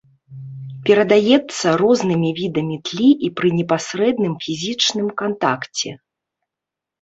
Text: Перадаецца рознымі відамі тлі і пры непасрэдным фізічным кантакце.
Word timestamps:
Перадаецца 0.85 1.73
рознымі 1.81 2.31
відамі 2.39 2.77
тлі 2.87 3.09
і 3.27 3.29
пры 3.41 3.47
непасрэдным 3.59 4.33
фізічным 4.47 5.07
кантакце. 5.23 5.89